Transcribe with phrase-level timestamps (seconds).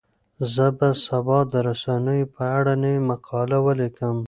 [0.53, 4.17] زه به سبا د رسنیو په اړه نوې مقاله ولیکم.